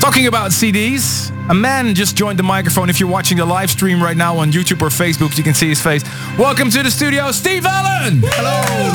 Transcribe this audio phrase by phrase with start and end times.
[0.00, 2.88] Talking about CDs, a man just joined the microphone.
[2.88, 5.68] If you're watching the live stream right now on YouTube or Facebook, you can see
[5.68, 6.02] his face.
[6.38, 8.20] Welcome to the studio, Steve Allen.
[8.24, 8.92] Hello.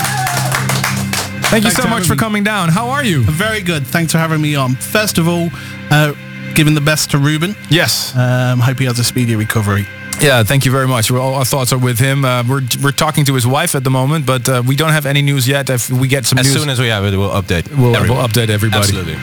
[1.49, 2.17] Thank you Thanks so much having for me.
[2.17, 2.69] coming down.
[2.69, 3.21] How are you?
[3.23, 3.85] Very good.
[3.85, 4.75] Thanks for having me on.
[4.75, 5.49] First of all,
[5.91, 6.13] uh,
[6.55, 7.55] giving the best to Ruben.
[7.69, 8.15] Yes.
[8.15, 9.85] Um, hope he has a speedy recovery.
[10.21, 11.11] Yeah, thank you very much.
[11.11, 12.25] Well, all our thoughts are with him.
[12.25, 15.05] Uh, we're we're talking to his wife at the moment, but uh, we don't have
[15.05, 15.69] any news yet.
[15.69, 17.69] If we get some As news, soon as we have it, we'll update.
[17.77, 18.79] we'll, we'll update everybody.
[18.79, 19.17] Absolutely.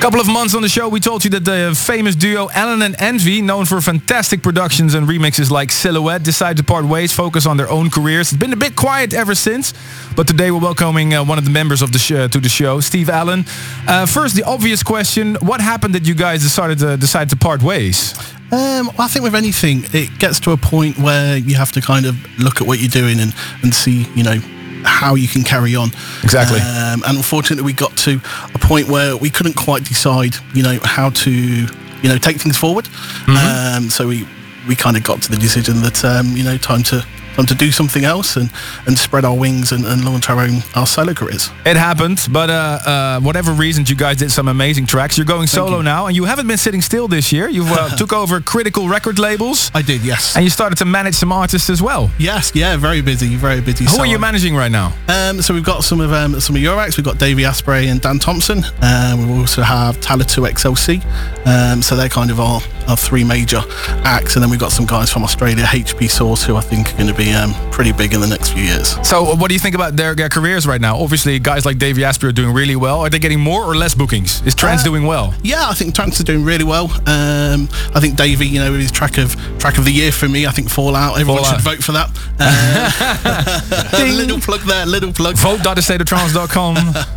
[0.00, 2.94] Couple of months on the show, we told you that the famous duo Allen and
[2.98, 7.56] Envy, known for fantastic productions and remixes like Silhouette, decided to part ways, focus on
[7.56, 8.30] their own careers.
[8.30, 9.72] It's been a bit quiet ever since,
[10.14, 12.80] but today we're welcoming uh, one of the members of the sh- to the show,
[12.80, 13.46] Steve Allen.
[13.88, 17.62] Uh, first, the obvious question: What happened that you guys decided to decide to part
[17.62, 18.12] ways?
[18.52, 22.04] Um, I think with anything, it gets to a point where you have to kind
[22.04, 24.38] of look at what you're doing and, and see, you know,
[24.84, 25.88] how you can carry on.
[26.22, 26.60] Exactly.
[26.60, 28.20] Um, and unfortunately, we got to
[28.54, 32.56] a point where we couldn't quite decide, you know, how to, you know, take things
[32.56, 32.88] forward.
[33.28, 34.26] Um, so we
[34.68, 37.04] we kind of got to the decision that, um, you know, time to
[37.34, 38.50] time to do something else and,
[38.86, 41.50] and spread our wings and, and launch our own our solo careers.
[41.64, 45.18] It happened, but uh, uh, whatever reasons, you guys did some amazing tracks.
[45.18, 45.82] You're going solo you.
[45.82, 47.48] now, and you haven't been sitting still this year.
[47.48, 50.36] You uh, took over Critical Record labels, I did, yes.
[50.36, 52.10] and you started to manage some artists as well.
[52.18, 53.84] Yes, yeah, very busy, very busy.
[53.84, 54.92] Who So are you managing right now?
[55.08, 56.96] Um, so we've got some of um, some of your acts.
[56.96, 58.62] We've got Davey Asprey and Dan Thompson.
[58.82, 60.08] Um, we also have 2
[60.42, 61.02] XLC.
[61.46, 63.60] Um, so they're kind of our, our three major
[64.04, 64.36] acts.
[64.36, 67.08] And then we've got some guys from Australia, HP Source, who I think are going
[67.08, 68.96] to be um, pretty big in the next few years.
[69.06, 70.96] So, what do you think about their, their careers right now?
[70.98, 73.00] Obviously, guys like Davey Asprey are doing really well.
[73.00, 74.42] Are they getting more or less bookings?
[74.46, 75.34] Is Trance Uh, doing well?
[75.42, 76.90] Yeah, I think Trance is doing really well.
[77.08, 80.28] Um, I think Davey, you know, with his track of track of the year for
[80.28, 81.18] me, I think Fallout.
[81.18, 81.54] Everyone Fallout.
[81.60, 82.10] should vote for that.
[83.24, 85.36] Uh, little plug there, little plug.
[85.36, 86.76] Vote.thestateoftrance.com.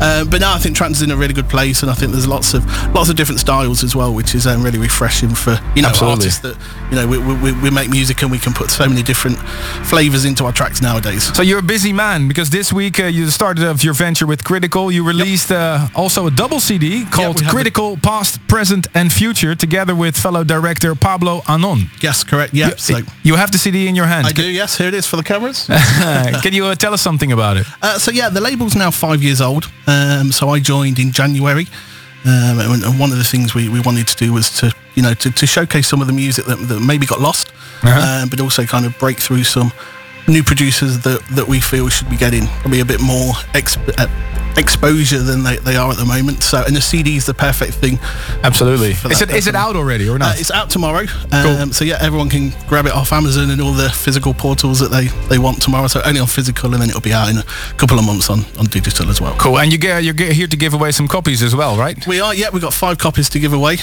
[0.00, 2.12] Uh, but now I think trance is in a really good place, and I think
[2.12, 5.58] there's lots of lots of different styles as well, which is um, really refreshing for
[5.74, 6.16] you know Absolutely.
[6.24, 6.56] artists that
[6.90, 9.38] you know we, we, we make music and we can put so many different
[9.86, 11.34] flavors into our tracks nowadays.
[11.36, 14.42] so, you're a busy man because this week uh, you started off your venture with
[14.44, 14.90] Critical.
[14.90, 19.12] You released uh, also a double CD called we have the- Critical Past, Present, and
[19.12, 21.90] Future together with fellow director Pablo Anon.
[22.00, 22.54] Yes, correct.
[22.54, 22.76] Yeah.
[22.76, 24.26] So You have the CD in your hand.
[24.26, 24.48] I do.
[24.48, 25.66] Yes, here it is for the cameras.
[26.42, 27.66] Can you uh, tell us something about it?
[27.82, 29.70] Uh, so yeah, the label's now five years old.
[29.90, 31.66] Um, so I joined in January,
[32.24, 35.14] um, and, one of the things we, we wanted to do was to you know
[35.14, 37.52] to, to showcase some of the music that, that maybe got lost,
[37.82, 38.22] Uh-huh.
[38.22, 39.72] um, but also kind of break through some
[40.28, 44.06] new producers that, that we feel should be getting probably a bit more exp- uh,
[44.56, 46.42] exposure than they, they are at the moment.
[46.42, 47.98] So and the CD is the perfect thing.
[48.42, 48.94] Absolutely.
[48.94, 50.40] For Is it, is it out already or Uh, not?
[50.40, 53.88] it's out tomorrow, um, so yeah, everyone can grab it off Amazon and all the
[53.90, 55.86] physical portals that they, they want tomorrow.
[55.86, 57.44] So only on physical, and then it'll be out in a
[57.76, 59.34] couple of months on, on digital as well.
[59.38, 59.58] cool.
[59.58, 62.04] And you get you're here to give away some copies as well, right?
[62.06, 63.78] We are, yeah, we've got five copies to give away.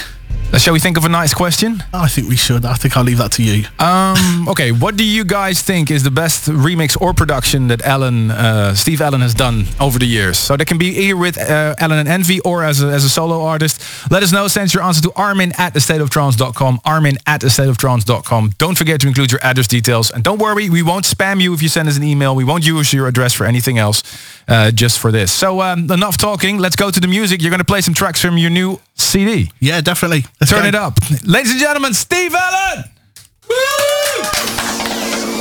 [0.53, 1.83] Uh, Shall we think of a nice question?
[1.93, 2.63] I think we should.
[2.63, 3.65] I think I'll leave that to you.
[3.79, 8.31] Um, okay, what do you guys think is the best remix or production that Alan,
[8.31, 10.39] uh, Steve Allen has done over the years?
[10.39, 13.09] So that can be either with uh, Allen and Envy or as a, as a
[13.09, 13.83] solo artist.
[14.09, 14.47] Let us know.
[14.47, 16.79] Send your answer to armin at thestateoftrance.com.
[16.85, 18.51] Armin at thestateoftrance.com.
[18.57, 20.11] Don't forget to include your address details.
[20.11, 22.35] And don't worry, we won't spam you if you send us an email.
[22.35, 24.01] We won't use your address for anything else,
[24.47, 25.33] uh, just for this.
[25.33, 26.57] So um, enough talking.
[26.57, 27.41] Let's go to the music.
[27.41, 29.51] You're going to play some tracks from your new CD.
[29.59, 30.25] Yeah, definitely.
[30.39, 30.67] Let's Turn go.
[30.67, 30.99] it up.
[31.23, 32.83] Ladies and gentlemen, Steve Allen!
[33.49, 35.36] looking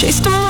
[0.00, 0.47] chased him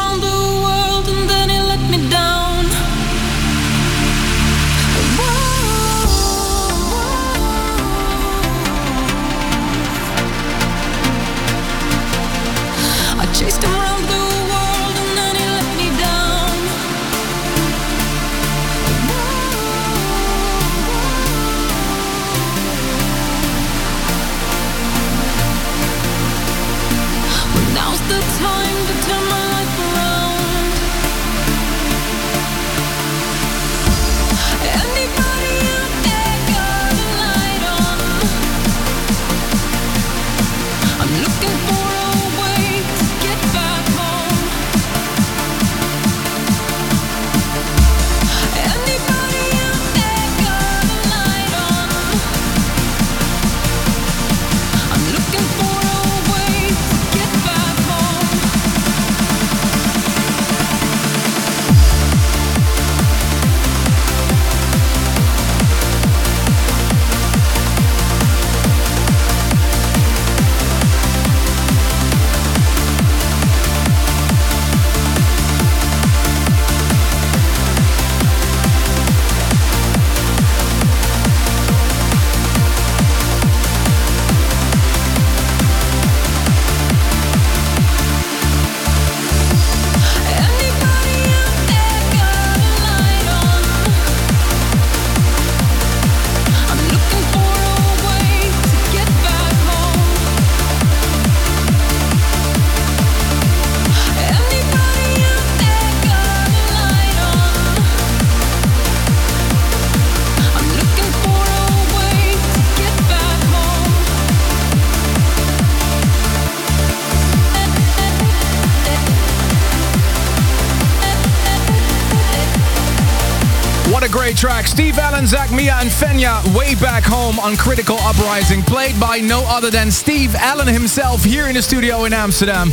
[124.39, 124.69] track.
[124.69, 129.43] Steve Allen, Zach Mia and Fenya way back home on Critical Uprising played by no
[129.49, 132.71] other than Steve Allen himself here in the studio in Amsterdam.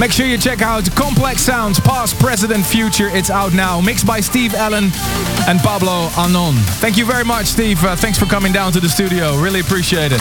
[0.00, 3.08] Make sure you check out Komplex Sounds Past, Present and Future.
[3.08, 3.78] It's out now.
[3.80, 4.84] Mixed by Steve Allen
[5.46, 6.54] and Pablo Anon.
[6.80, 7.82] Thank you very much Steve.
[7.84, 9.36] Uh, thanks for coming down to the studio.
[9.36, 10.20] Really appreciate it.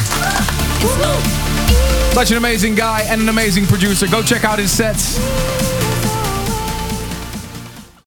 [2.13, 4.07] Such an amazing guy and an amazing producer.
[4.07, 5.17] Go check out his sets.